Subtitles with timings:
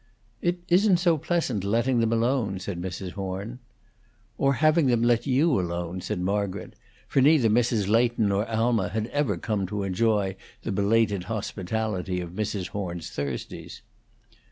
[0.41, 3.11] "It isn't so pleasant, letting them alone," said Mrs.
[3.11, 3.59] Horn.
[4.35, 6.73] "Or having them let you alone," said Margaret;
[7.07, 7.87] for neither Mrs.
[7.87, 12.69] Leighton nor Alma had ever come to enjoy the belated hospitality of Mrs.
[12.69, 13.83] Horn's Thursdays.